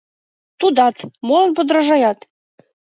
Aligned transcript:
Тудат, 0.59 0.97
молат 1.27 1.51
подражаят. 1.57 2.19